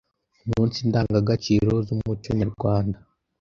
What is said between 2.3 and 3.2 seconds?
nyarwanda